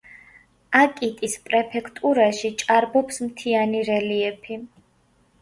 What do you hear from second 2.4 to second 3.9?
ჭარბობს მთიანი